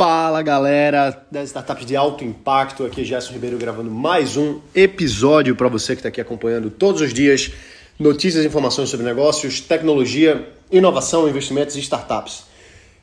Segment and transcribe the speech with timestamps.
[0.00, 5.54] Fala galera das startups de alto impacto, aqui é Gerson Ribeiro gravando mais um episódio
[5.54, 7.52] para você que está aqui acompanhando todos os dias
[7.98, 12.44] notícias e informações sobre negócios, tecnologia, inovação, investimentos e startups.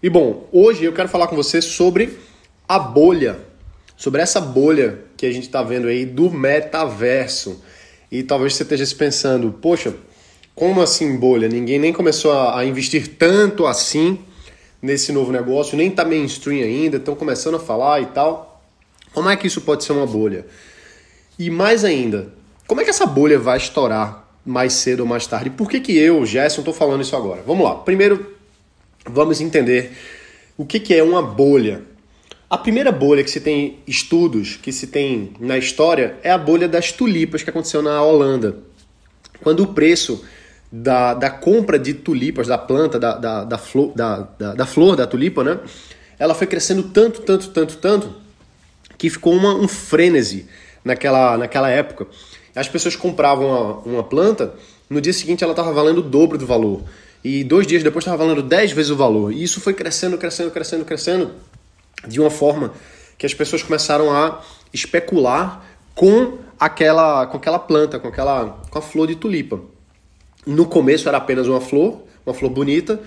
[0.02, 2.18] E bom, hoje eu quero falar com você sobre
[2.68, 3.42] a bolha,
[3.96, 7.62] sobre essa bolha que a gente está vendo aí do metaverso.
[8.12, 9.94] E talvez você esteja se pensando, poxa,
[10.56, 11.48] como assim bolha?
[11.48, 14.18] Ninguém nem começou a investir tanto assim
[14.82, 18.62] nesse novo negócio, nem tá mainstream ainda, estão começando a falar e tal.
[19.14, 20.46] Como é que isso pode ser uma bolha?
[21.40, 22.34] E mais ainda,
[22.68, 25.50] como é que essa bolha vai estourar mais cedo ou mais tarde?
[25.50, 27.42] Por que, que eu, Gerson, estou falando isso agora?
[27.46, 27.76] Vamos lá.
[27.76, 28.36] Primeiro,
[29.06, 29.92] vamos entender
[30.58, 31.84] o que, que é uma bolha.
[32.50, 36.68] A primeira bolha que se tem estudos, que se tem na história, é a bolha
[36.68, 38.58] das tulipas que aconteceu na Holanda.
[39.42, 40.24] Quando o preço
[40.72, 44.96] da, da compra de tulipas, da planta, da, da, da, flor, da, da, da, flor
[44.96, 45.60] da tulipa, né?
[46.20, 48.16] Ela foi crescendo tanto, tanto, tanto, tanto,
[48.98, 50.48] que ficou uma, um frenesi
[50.84, 52.08] naquela, naquela época.
[52.56, 54.54] As pessoas compravam uma, uma planta,
[54.90, 56.84] no dia seguinte ela estava valendo o dobro do valor.
[57.24, 59.32] E dois dias depois estava valendo dez vezes o valor.
[59.32, 61.32] E isso foi crescendo, crescendo, crescendo, crescendo,
[62.08, 62.74] de uma forma
[63.18, 64.42] que as pessoas começaram a
[64.74, 69.60] especular com aquela, com aquela planta, com aquela com a flor de tulipa.
[70.48, 73.00] No começo era apenas uma flor, uma flor bonita,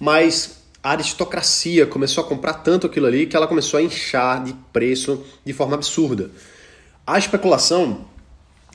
[0.00, 4.54] mas a aristocracia começou a comprar tanto aquilo ali que ela começou a inchar de
[4.72, 6.30] preço de forma absurda.
[7.06, 8.06] A especulação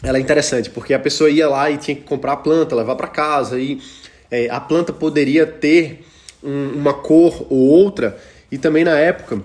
[0.03, 2.95] ela é interessante porque a pessoa ia lá e tinha que comprar a planta, levar
[2.95, 3.81] para casa e
[4.29, 6.05] é, a planta poderia ter
[6.43, 8.19] um, uma cor ou outra
[8.51, 9.41] e também na época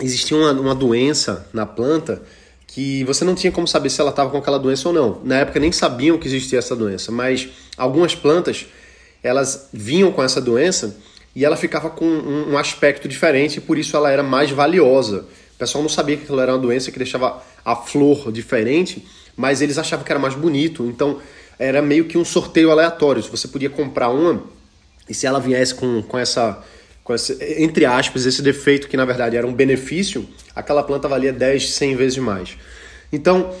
[0.00, 2.22] existia uma, uma doença na planta
[2.72, 5.20] que você não tinha como saber se ela estava com aquela doença ou não.
[5.24, 8.66] Na época nem sabiam que existia essa doença, mas algumas plantas
[9.24, 10.96] elas vinham com essa doença
[11.34, 15.26] e ela ficava com um, aspecto diferente e por isso ela era mais valiosa.
[15.54, 19.04] O pessoal não sabia que aquilo era uma doença que deixava a flor diferente,
[19.36, 20.86] mas eles achavam que era mais bonito.
[20.86, 21.18] Então
[21.58, 23.20] era meio que um sorteio aleatório.
[23.20, 24.44] Você podia comprar uma
[25.08, 26.62] e se ela viesse com, com essa
[27.02, 31.32] com esse, entre aspas, esse defeito que na verdade era um benefício, aquela planta valia
[31.32, 32.56] 10, 100 vezes mais.
[33.12, 33.54] Então,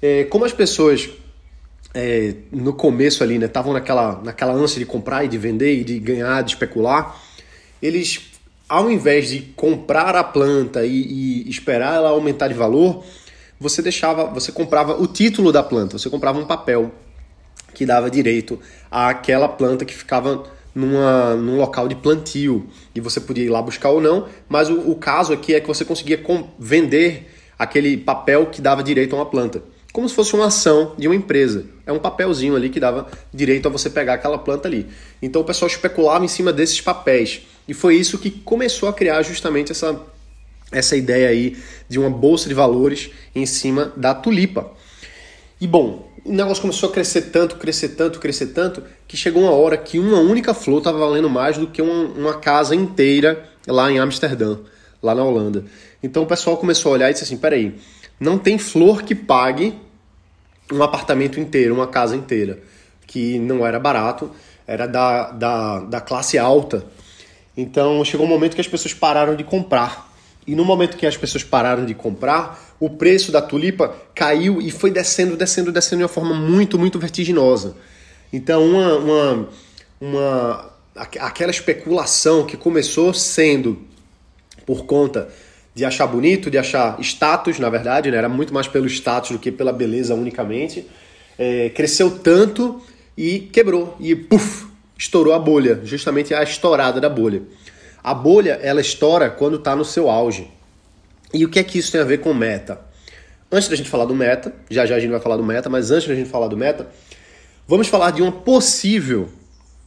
[0.00, 1.10] é, como as pessoas
[1.94, 5.84] é, no começo ali estavam né, naquela, naquela ânsia de comprar e de vender e
[5.84, 7.20] de ganhar, de especular,
[7.82, 8.20] eles,
[8.68, 13.04] ao invés de comprar a planta e, e esperar ela aumentar de valor,
[13.58, 16.92] você deixava, você comprava o título da planta, você comprava um papel
[17.74, 18.58] que dava direito
[18.90, 23.90] àquela planta que ficava numa, num local de plantio e você podia ir lá buscar
[23.90, 28.46] ou não, mas o, o caso aqui é que você conseguia com, vender aquele papel
[28.46, 29.62] que dava direito a uma planta.
[29.92, 31.66] Como se fosse uma ação de uma empresa.
[31.86, 34.86] É um papelzinho ali que dava direito a você pegar aquela planta ali.
[35.20, 37.42] Então o pessoal especulava em cima desses papéis.
[37.68, 40.00] E foi isso que começou a criar justamente essa,
[40.72, 41.58] essa ideia aí
[41.90, 44.72] de uma bolsa de valores em cima da tulipa.
[45.60, 49.52] E bom, o negócio começou a crescer tanto, crescer tanto, crescer tanto, que chegou uma
[49.52, 53.90] hora que uma única flor estava valendo mais do que uma, uma, casa inteira lá
[53.90, 54.58] em Amsterdã,
[55.02, 55.64] lá na Holanda.
[56.02, 57.74] Então o pessoal começou a olhar e disse assim: peraí,
[58.20, 59.74] não tem flor que pague
[60.72, 62.60] um apartamento inteiro, uma casa inteira,
[63.06, 64.30] que não era barato,
[64.66, 66.84] era da, da, da classe alta.
[67.56, 70.11] Então chegou um momento que as pessoas pararam de comprar.
[70.46, 74.70] E no momento que as pessoas pararam de comprar, o preço da tulipa caiu e
[74.70, 77.76] foi descendo, descendo, descendo de uma forma muito, muito vertiginosa.
[78.32, 79.48] Então, uma, uma,
[80.00, 83.78] uma, aquela especulação que começou sendo
[84.66, 85.28] por conta
[85.74, 88.16] de achar bonito, de achar status, na verdade, né?
[88.16, 90.86] era muito mais pelo status do que pela beleza unicamente,
[91.38, 92.82] é, cresceu tanto
[93.16, 93.96] e quebrou.
[94.00, 94.66] E puf,
[94.98, 97.42] estourou a bolha, justamente a estourada da bolha.
[98.02, 100.50] A bolha, ela estoura quando está no seu auge.
[101.32, 102.80] E o que é que isso tem a ver com meta?
[103.50, 105.90] Antes da gente falar do meta, já já a gente vai falar do meta, mas
[105.90, 106.88] antes da gente falar do meta,
[107.68, 109.28] vamos falar de uma possível,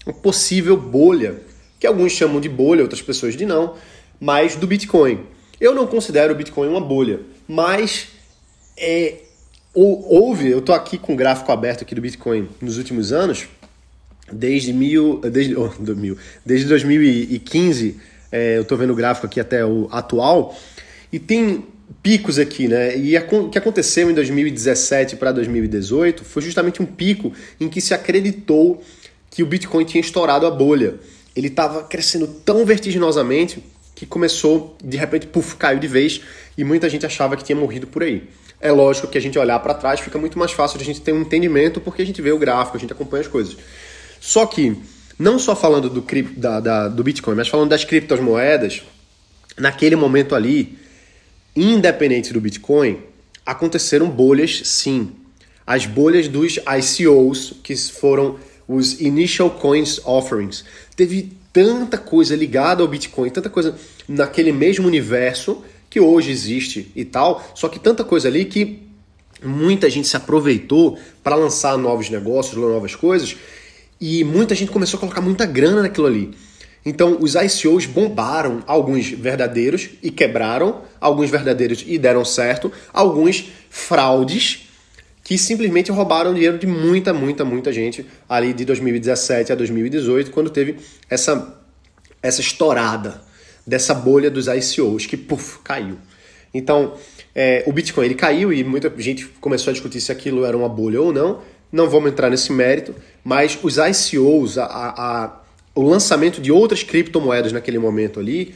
[0.05, 1.41] uma possível bolha,
[1.79, 3.75] que alguns chamam de bolha, outras pessoas de não,
[4.19, 5.25] mas do Bitcoin.
[5.59, 8.07] Eu não considero o Bitcoin uma bolha, mas
[8.77, 9.15] é,
[9.73, 13.47] houve, eu estou aqui com o gráfico aberto aqui do Bitcoin nos últimos anos,
[14.31, 17.99] desde, mil, desde, oh, mil, desde 2015,
[18.31, 20.57] é, eu estou vendo o gráfico aqui até o atual,
[21.11, 21.65] e tem
[22.01, 22.97] picos aqui, né?
[22.97, 27.93] E o que aconteceu em 2017 para 2018 foi justamente um pico em que se
[27.93, 28.83] acreditou
[29.29, 30.95] que o Bitcoin tinha estourado a bolha.
[31.35, 33.63] Ele estava crescendo tão vertiginosamente
[33.93, 36.21] que começou, de repente, puf, caiu de vez
[36.57, 38.23] e muita gente achava que tinha morrido por aí.
[38.59, 41.01] É lógico que a gente olhar para trás fica muito mais fácil de a gente
[41.01, 43.57] ter um entendimento porque a gente vê o gráfico, a gente acompanha as coisas.
[44.25, 44.75] Só que,
[45.19, 46.03] não só falando do,
[46.35, 48.81] da, da, do Bitcoin, mas falando das criptomoedas,
[49.55, 50.79] naquele momento ali,
[51.55, 52.97] independente do Bitcoin,
[53.45, 55.11] aconteceram bolhas sim.
[55.65, 60.65] As bolhas dos ICOs, que foram os Initial Coins Offerings.
[60.95, 63.77] Teve tanta coisa ligada ao Bitcoin, tanta coisa
[64.07, 68.79] naquele mesmo universo que hoje existe e tal, só que tanta coisa ali que
[69.43, 73.37] muita gente se aproveitou para lançar novos negócios, novas coisas,
[74.07, 76.29] e muita gente começou a colocar muita grana naquilo ali.
[76.85, 84.69] Então, os ICOs bombaram, alguns verdadeiros e quebraram, alguns verdadeiros e deram certo, alguns fraudes
[85.23, 90.51] que simplesmente roubaram dinheiro de muita, muita, muita gente ali de 2017 a 2018, quando
[90.51, 90.75] teve
[91.09, 91.59] essa,
[92.21, 93.23] essa estourada
[93.65, 95.97] dessa bolha dos ICOs que, puf, caiu.
[96.53, 96.93] Então,
[97.33, 100.69] é, o Bitcoin ele caiu e muita gente começou a discutir se aquilo era uma
[100.69, 101.41] bolha ou não.
[101.75, 105.41] Não vamos entrar nesse mérito, mas os ICOs, a, a
[105.75, 108.55] o lançamento de outras criptomoedas naquele momento ali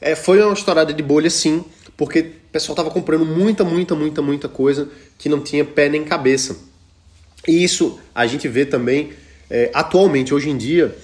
[0.00, 1.62] é, foi uma estourada de bolha sim,
[1.94, 4.88] porque o pessoal estava comprando muita, muita, muita, muita coisa
[5.18, 6.56] que não tinha pé nem cabeça.
[7.46, 9.12] E isso a gente vê também
[9.50, 10.96] é, atualmente, hoje em dia,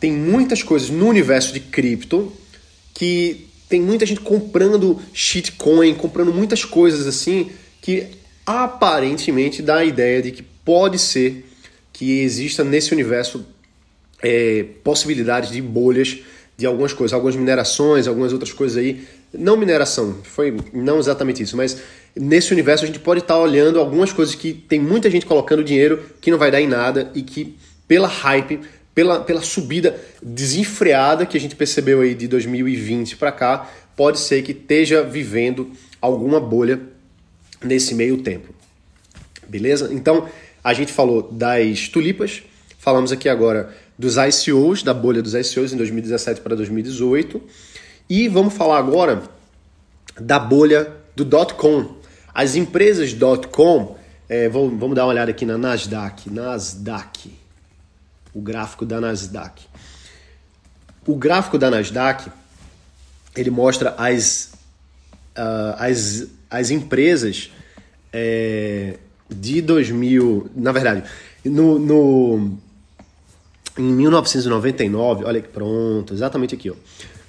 [0.00, 2.32] tem muitas coisas no universo de cripto
[2.94, 7.50] que tem muita gente comprando shitcoin, comprando muitas coisas assim
[7.82, 8.06] que
[8.46, 11.44] aparentemente dá a ideia de que pode ser
[11.92, 13.44] que exista nesse universo
[14.22, 16.20] é, possibilidades de bolhas
[16.56, 19.04] de algumas coisas, algumas minerações, algumas outras coisas aí.
[19.32, 21.78] Não mineração, foi não exatamente isso, mas
[22.14, 26.04] nesse universo a gente pode estar olhando algumas coisas que tem muita gente colocando dinheiro
[26.20, 27.56] que não vai dar em nada e que
[27.88, 28.60] pela hype,
[28.94, 34.42] pela, pela subida desenfreada que a gente percebeu aí de 2020 para cá, pode ser
[34.42, 35.70] que esteja vivendo
[36.00, 36.80] alguma bolha
[37.62, 38.54] nesse meio tempo.
[39.48, 39.90] Beleza?
[39.92, 40.28] Então,
[40.62, 42.42] a gente falou das tulipas,
[42.78, 47.40] falamos aqui agora dos ICOs, da bolha dos ICOs em 2017 para 2018.
[48.08, 49.22] E vamos falar agora
[50.20, 51.96] da bolha do .com.
[52.34, 53.14] As empresas
[53.50, 53.96] .com,
[54.28, 57.32] é, vamos, vamos dar uma olhada aqui na Nasdaq, Nasdaq,
[58.32, 59.62] o gráfico da Nasdaq.
[61.06, 62.30] O gráfico da Nasdaq,
[63.36, 64.52] ele mostra as,
[65.36, 67.50] uh, as, as empresas
[68.12, 68.98] é,
[69.32, 71.04] de 2000, na verdade,
[71.44, 72.58] no, no
[73.78, 76.74] em 1999, olha que pronto, exatamente aqui, ó.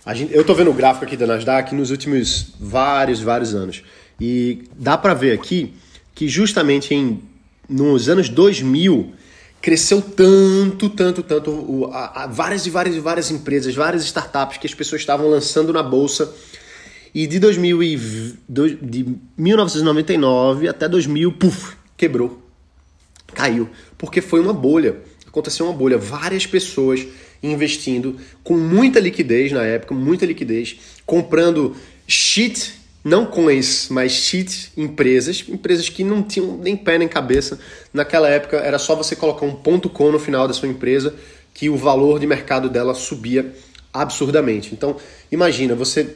[0.05, 3.83] A gente, eu tô vendo o gráfico aqui da Nasdaq nos últimos vários, vários anos.
[4.19, 5.73] E dá para ver aqui
[6.13, 7.21] que justamente em
[7.69, 9.13] nos anos 2000
[9.61, 14.57] cresceu tanto, tanto, tanto o, a, a, várias e várias e várias empresas, várias startups
[14.57, 16.33] que as pessoas estavam lançando na bolsa.
[17.15, 17.97] E de 2000 e,
[18.81, 22.41] de 1999 até 2000, puf, quebrou.
[23.33, 25.01] Caiu, porque foi uma bolha
[25.33, 27.07] aconteceu uma bolha, várias pessoas
[27.41, 31.75] investindo com muita liquidez na época, muita liquidez, comprando
[32.07, 37.59] shit, não coins, mas shit empresas, empresas que não tinham nem pé nem cabeça.
[37.91, 41.15] Naquela época era só você colocar um ponto .com no final da sua empresa
[41.51, 43.55] que o valor de mercado dela subia
[43.91, 44.71] absurdamente.
[44.71, 44.97] Então,
[45.31, 46.15] imagina você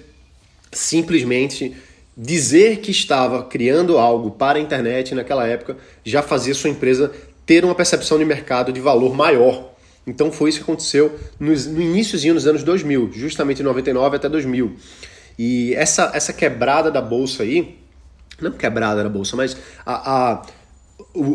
[0.71, 1.75] simplesmente
[2.18, 7.12] dizer que estava criando algo para a internet naquela época já fazia sua empresa
[7.46, 9.74] ter uma percepção de mercado de valor maior.
[10.06, 14.28] Então foi isso que aconteceu no, no iníciozinho dos anos 2000, justamente de 99 até
[14.28, 14.75] 2000.
[15.38, 17.78] E essa, essa quebrada da bolsa aí,
[18.42, 19.56] não quebrada da bolsa, mas
[19.86, 20.42] a, a,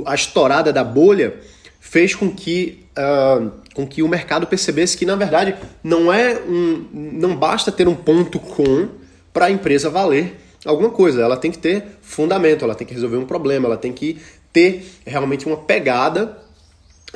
[0.07, 1.37] a estourada da bolha
[1.79, 6.89] fez com que, uh, com que o mercado percebesse que, na verdade, não é um.
[6.93, 8.89] não basta ter um ponto com
[9.33, 11.23] para a empresa valer alguma coisa.
[11.23, 14.19] Ela tem que ter fundamento, ela tem que resolver um problema, ela tem que
[14.53, 16.39] ter realmente uma pegada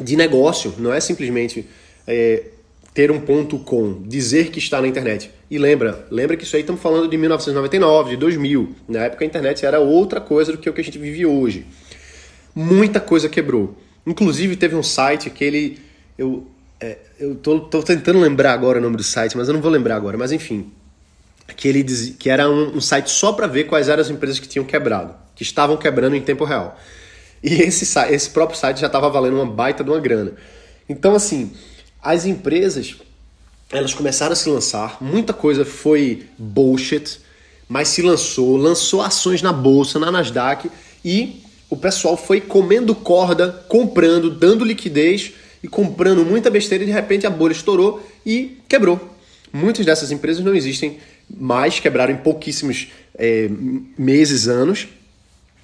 [0.01, 1.67] de negócio, não é simplesmente
[2.07, 2.45] é,
[2.93, 5.31] ter um ponto com, dizer que está na internet.
[5.51, 8.75] E lembra, lembra que isso aí estamos falando de 1999, de 2000.
[8.89, 11.67] Na época a internet era outra coisa do que o que a gente vive hoje.
[12.55, 13.77] Muita coisa quebrou.
[14.07, 15.79] Inclusive teve um site que ele.
[16.17, 16.47] Eu,
[16.81, 19.71] é, eu tô, tô, tentando lembrar agora o nome do site, mas eu não vou
[19.71, 20.17] lembrar agora.
[20.17, 20.71] Mas enfim,
[21.55, 24.39] que ele diz, que era um, um site só para ver quais eram as empresas
[24.39, 26.79] que tinham quebrado, que estavam quebrando em tempo real.
[27.43, 30.33] E esse, esse próprio site já estava valendo uma baita de uma grana.
[30.89, 31.53] Então, assim,
[32.03, 32.97] as empresas
[33.71, 37.19] elas começaram a se lançar, muita coisa foi bullshit,
[37.69, 40.71] mas se lançou, lançou ações na bolsa, na Nasdaq,
[41.05, 46.93] e o pessoal foi comendo corda, comprando, dando liquidez e comprando muita besteira, e de
[46.93, 49.16] repente a bolha estourou e quebrou.
[49.57, 50.99] Muitas dessas empresas não existem
[51.35, 53.49] mais, quebraram em pouquíssimos é,
[53.97, 54.87] meses, anos,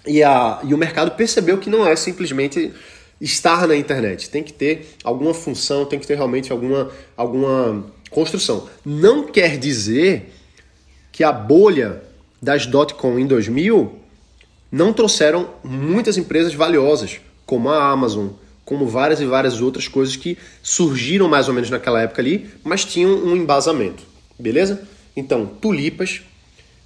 [0.06, 2.72] e, a, e o mercado percebeu que não é simplesmente
[3.20, 4.30] estar na internet.
[4.30, 8.68] Tem que ter alguma função, tem que ter realmente alguma, alguma construção.
[8.84, 10.32] Não quer dizer
[11.12, 12.02] que a bolha
[12.40, 14.00] das dot-com em 2000
[14.70, 18.28] não trouxeram muitas empresas valiosas, como a Amazon,
[18.64, 22.85] como várias e várias outras coisas que surgiram mais ou menos naquela época ali, mas
[22.85, 24.02] tinham um embasamento,
[24.38, 24.83] beleza?
[25.16, 26.23] Então, tulipas.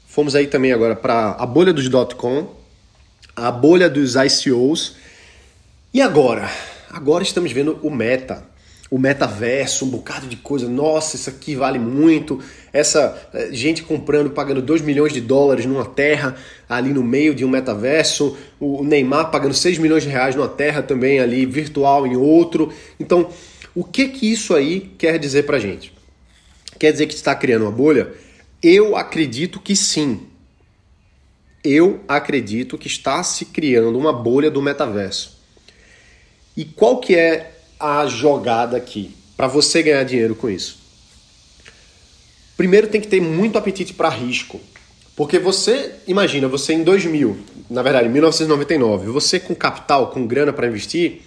[0.07, 2.55] Fomos aí também agora para a bolha dos dot-com,
[3.35, 4.97] a bolha dos ICOs.
[5.93, 6.51] E agora?
[6.91, 8.43] Agora estamos vendo o meta
[8.91, 10.69] o metaverso, um bocado de coisa.
[10.69, 12.41] Nossa, isso aqui vale muito.
[12.73, 16.37] Essa eh, gente comprando, pagando 2 milhões de dólares numa terra
[16.69, 18.37] ali no meio de um metaverso.
[18.61, 22.73] O Neymar pagando 6 milhões de reais numa terra também ali virtual em outro.
[22.99, 23.29] Então,
[23.75, 25.93] o que que isso aí quer dizer pra gente?
[26.79, 28.13] Quer dizer que está criando uma bolha?
[28.63, 30.21] Eu acredito que sim.
[31.65, 35.37] Eu acredito que está se criando uma bolha do metaverso.
[36.57, 40.79] E qual que é a jogada aqui para você ganhar dinheiro com isso?
[42.57, 44.61] Primeiro tem que ter muito apetite para risco.
[45.15, 47.39] Porque você, imagina, você em 2000,
[47.71, 51.23] na verdade, em 1999, você com capital, com grana para investir,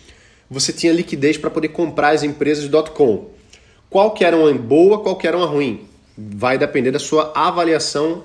[0.50, 3.30] você tinha liquidez para poder comprar as empresas .com.
[3.90, 5.88] Qual que era uma boa, qual que era uma ruim?
[6.16, 8.24] Vai depender da sua avaliação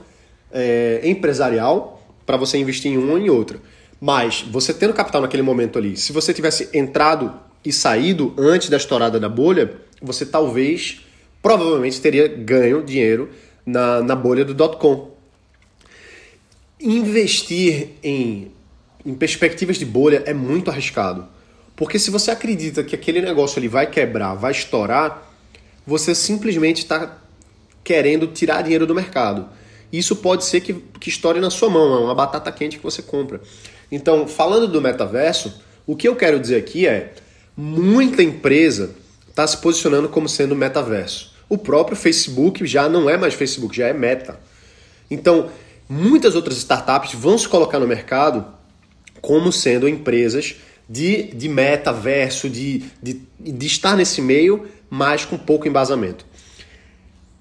[0.53, 3.59] é, empresarial para você investir em uma em outra.
[3.99, 7.33] Mas você tendo capital naquele momento ali, se você tivesse entrado
[7.65, 11.01] e saído antes da estourada da bolha, você talvez,
[11.43, 13.31] provavelmente, teria ganho dinheiro
[13.65, 15.15] na, na bolha do dot-com.
[16.79, 18.53] Investir em,
[19.05, 21.27] em perspectivas de bolha é muito arriscado.
[21.75, 25.33] Porque se você acredita que aquele negócio ali vai quebrar, vai estourar,
[25.87, 27.19] você simplesmente está
[27.83, 29.49] querendo tirar dinheiro do mercado.
[29.93, 33.03] Isso pode ser que, que estoure na sua mão, é uma batata quente que você
[33.03, 33.41] compra.
[33.91, 37.13] Então, falando do metaverso, o que eu quero dizer aqui é
[37.57, 38.95] muita empresa
[39.29, 41.35] está se posicionando como sendo metaverso.
[41.49, 44.39] O próprio Facebook já não é mais Facebook, já é meta.
[45.11, 45.51] Então,
[45.89, 48.47] muitas outras startups vão se colocar no mercado
[49.21, 50.57] como sendo empresas
[50.89, 56.27] de, de metaverso, de, de, de estar nesse meio, mas com pouco embasamento.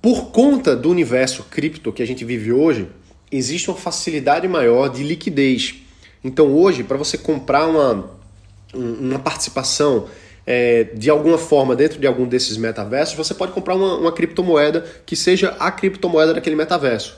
[0.01, 2.87] Por conta do universo cripto que a gente vive hoje,
[3.31, 5.75] existe uma facilidade maior de liquidez.
[6.23, 8.11] Então, hoje, para você comprar uma,
[8.73, 10.07] uma participação
[10.45, 14.85] é, de alguma forma dentro de algum desses metaversos, você pode comprar uma, uma criptomoeda
[15.05, 17.17] que seja a criptomoeda daquele metaverso.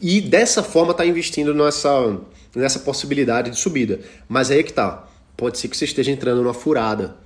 [0.00, 2.18] E dessa forma está investindo nessa,
[2.54, 4.00] nessa possibilidade de subida.
[4.28, 5.08] Mas aí é que tá.
[5.36, 7.16] Pode ser que você esteja entrando numa furada.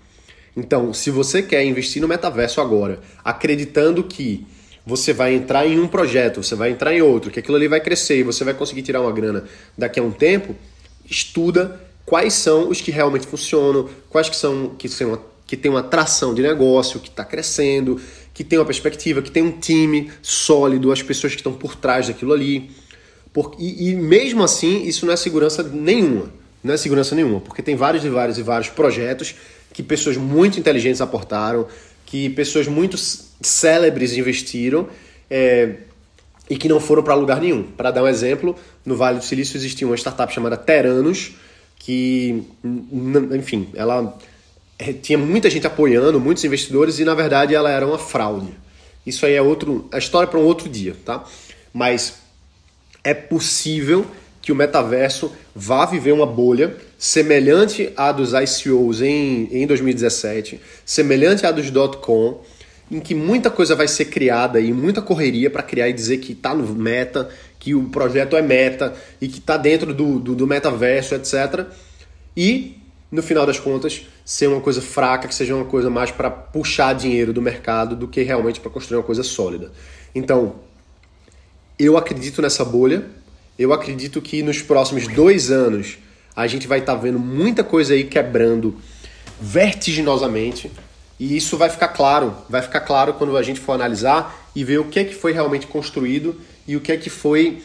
[0.56, 4.46] Então, se você quer investir no metaverso agora, acreditando que
[4.84, 7.80] você vai entrar em um projeto, você vai entrar em outro, que aquilo ali vai
[7.80, 9.44] crescer e você vai conseguir tirar uma grana
[9.76, 10.56] daqui a um tempo,
[11.08, 15.80] estuda quais são os que realmente funcionam, quais que são que, são, que tem uma
[15.84, 18.00] tração de negócio, que está crescendo,
[18.34, 22.08] que tem uma perspectiva, que tem um time sólido, as pessoas que estão por trás
[22.08, 22.68] daquilo ali.
[23.32, 26.32] Por, e, e, mesmo assim, isso não é segurança nenhuma.
[26.64, 29.36] Não é segurança nenhuma, porque tem vários e vários e vários projetos
[29.72, 31.68] que pessoas muito inteligentes aportaram,
[32.04, 32.96] que pessoas muito
[33.40, 34.88] célebres investiram
[35.30, 35.74] é,
[36.50, 37.62] e que não foram para lugar nenhum.
[37.62, 41.34] Para dar um exemplo, no Vale do Silício existia uma startup chamada Teranos,
[41.80, 42.44] que,
[43.32, 44.16] enfim, ela
[44.78, 48.52] é, tinha muita gente apoiando, muitos investidores, e na verdade ela era uma fraude.
[49.04, 51.24] Isso aí é outro, a história para um outro dia, tá?
[51.72, 52.16] Mas
[53.02, 54.06] é possível
[54.42, 61.46] que o metaverso vá viver uma bolha semelhante à dos ICOs em, em 2017, semelhante
[61.46, 62.42] à dos dot-com,
[62.90, 66.32] em que muita coisa vai ser criada e muita correria para criar e dizer que
[66.32, 70.46] está no meta, que o projeto é meta e que está dentro do, do, do,
[70.46, 71.66] metaverso, etc.
[72.34, 72.78] E,
[73.12, 76.94] no final das contas, ser uma coisa fraca, que seja uma coisa mais para puxar
[76.94, 79.70] dinheiro do mercado do que realmente para construir uma coisa sólida.
[80.14, 80.56] Então,
[81.78, 83.04] eu acredito nessa bolha,
[83.58, 85.98] eu acredito que nos próximos dois anos
[86.34, 88.76] a gente vai estar tá vendo muita coisa aí quebrando
[89.38, 90.70] vertiginosamente.
[91.20, 94.78] E isso vai ficar claro, vai ficar claro quando a gente for analisar e ver
[94.78, 97.62] o que é que foi realmente construído e o que é que foi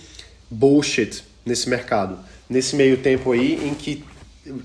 [0.51, 2.19] bullshit nesse mercado.
[2.49, 4.03] Nesse meio tempo aí em que,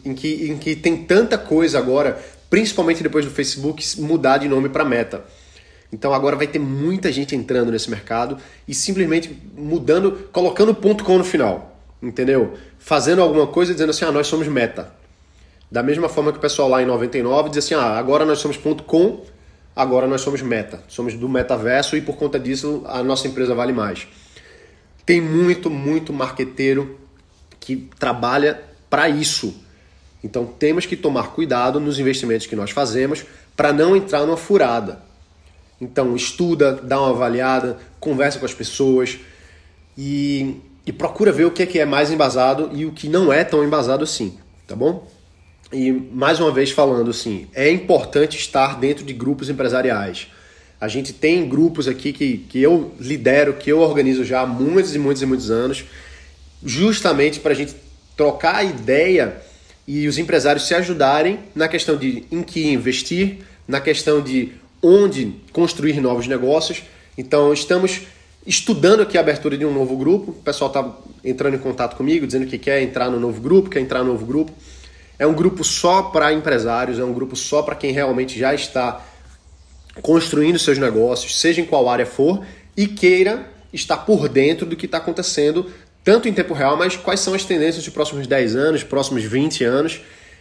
[0.04, 2.20] em que, em que tem tanta coisa agora,
[2.50, 5.24] principalmente depois do Facebook mudar de nome para Meta.
[5.92, 11.16] Então agora vai ter muita gente entrando nesse mercado e simplesmente mudando, colocando ponto com
[11.16, 12.54] no final, entendeu?
[12.76, 14.99] Fazendo alguma coisa dizendo assim, ah, nós somos Meta.
[15.70, 18.58] Da mesma forma que o pessoal lá em 99 dizia assim, ah, agora nós somos
[18.86, 19.24] com,
[19.74, 20.82] agora nós somos Meta.
[20.88, 24.08] Somos do metaverso e por conta disso a nossa empresa vale mais.
[25.06, 26.98] Tem muito, muito marqueteiro
[27.60, 29.54] que trabalha para isso.
[30.24, 33.24] Então temos que tomar cuidado nos investimentos que nós fazemos
[33.56, 35.00] para não entrar numa furada.
[35.80, 39.18] Então estuda, dá uma avaliada, conversa com as pessoas.
[39.96, 43.32] e, e procura ver o que é, que é mais embasado e o que não
[43.32, 45.06] é tão embasado assim, tá bom?
[45.72, 50.26] E mais uma vez falando assim, é importante estar dentro de grupos empresariais.
[50.80, 54.94] A gente tem grupos aqui que, que eu lidero, que eu organizo já há muitos
[54.94, 55.84] e muitos e muitos anos,
[56.64, 57.74] justamente para a gente
[58.16, 59.40] trocar ideia
[59.86, 65.34] e os empresários se ajudarem na questão de em que investir, na questão de onde
[65.52, 66.82] construir novos negócios.
[67.16, 68.02] Então, estamos
[68.46, 70.32] estudando aqui a abertura de um novo grupo.
[70.32, 73.80] O pessoal está entrando em contato comigo, dizendo que quer entrar no novo grupo, quer
[73.80, 74.52] entrar no novo grupo.
[75.20, 79.04] É um grupo só para empresários, é um grupo só para quem realmente já está
[80.00, 82.42] construindo seus negócios, seja em qual área for,
[82.74, 85.70] e queira estar por dentro do que está acontecendo,
[86.02, 89.62] tanto em tempo real, mas quais são as tendências dos próximos 10 anos, próximos 20
[89.62, 90.00] anos,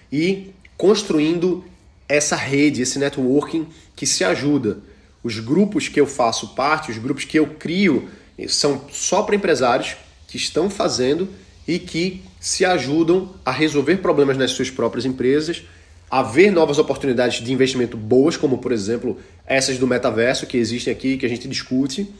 [0.09, 1.65] e construindo
[2.07, 3.67] essa rede, esse networking
[3.97, 4.77] que se ajuda.
[5.21, 8.07] Os grupos que eu faço parte, os grupos que eu crio,
[8.47, 11.27] são só para empresários que estão fazendo
[11.67, 15.63] e que se ajudam a resolver problemas nas suas próprias empresas,
[16.09, 20.91] a ver novas oportunidades de investimento boas, como por exemplo essas do metaverso que existem
[20.91, 22.11] aqui, que a gente discute,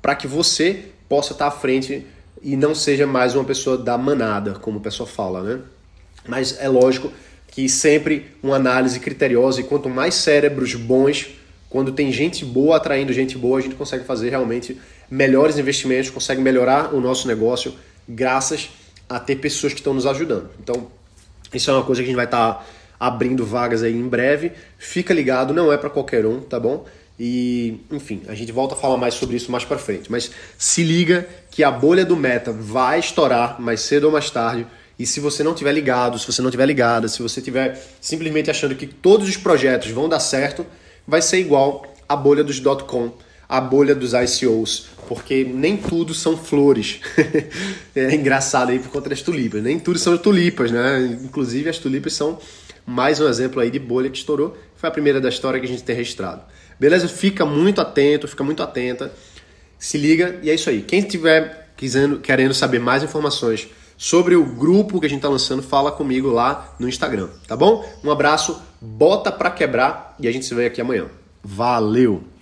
[0.00, 2.06] para que você possa estar à frente
[2.42, 5.60] e não seja mais uma pessoa da manada, como o pessoal fala, né?
[6.26, 7.12] Mas é lógico
[7.48, 11.28] que sempre uma análise criteriosa e quanto mais cérebros bons,
[11.70, 14.78] quando tem gente boa atraindo gente boa, a gente consegue fazer realmente
[15.10, 17.74] melhores investimentos, consegue melhorar o nosso negócio
[18.08, 18.83] graças a
[19.24, 20.50] ter pessoas que estão nos ajudando.
[20.62, 20.88] Então,
[21.52, 22.66] isso é uma coisa que a gente vai estar tá
[22.98, 24.52] abrindo vagas aí em breve.
[24.78, 26.84] Fica ligado, não é para qualquer um, tá bom?
[27.18, 30.10] E, enfim, a gente volta a falar mais sobre isso mais para frente.
[30.10, 34.66] Mas se liga que a bolha do meta vai estourar mais cedo ou mais tarde.
[34.98, 38.50] E se você não tiver ligado, se você não tiver ligada, se você tiver simplesmente
[38.50, 40.66] achando que todos os projetos vão dar certo,
[41.06, 43.12] vai ser igual a bolha dos .com,
[43.48, 47.00] a bolha dos ICOs, porque nem tudo são flores.
[47.94, 49.62] é engraçado aí por conta das tulipas.
[49.62, 51.18] Nem tudo são tulipas, né?
[51.24, 52.38] Inclusive as tulipas são
[52.86, 54.56] mais um exemplo aí de bolha que estourou.
[54.76, 56.42] Foi a primeira da história que a gente tem registrado.
[56.78, 57.08] Beleza?
[57.08, 59.12] Fica muito atento, fica muito atenta.
[59.78, 60.82] Se liga e é isso aí.
[60.82, 65.62] Quem estiver quisendo, querendo saber mais informações sobre o grupo que a gente está lançando,
[65.62, 67.88] fala comigo lá no Instagram, tá bom?
[68.02, 71.06] Um abraço, bota pra quebrar e a gente se vê aqui amanhã.
[71.42, 72.33] Valeu!